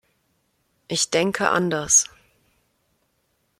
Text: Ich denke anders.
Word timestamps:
Ich 0.87 1.11
denke 1.11 1.49
anders. 1.51 2.07